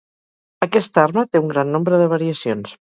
Aquesta 0.67 1.03
arma 1.09 1.27
té 1.31 1.43
un 1.47 1.55
gran 1.55 1.73
nombre 1.77 2.05
de 2.05 2.13
variacions. 2.19 2.79